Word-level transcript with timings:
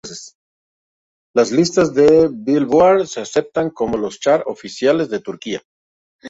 Las 1.35 1.51
listas 1.51 1.93
de 1.93 2.27
Billboard 2.33 3.05
se 3.07 3.21
aceptan 3.21 3.69
como 3.69 3.97
los 3.99 4.19
charts 4.19 4.47
oficiales 4.47 5.09
de 5.11 5.19
Turquía. 5.19 5.61